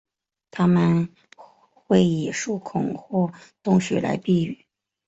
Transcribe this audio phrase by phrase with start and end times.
[0.49, 1.09] 它们
[1.75, 4.65] 会以树孔或洞穴来避雨。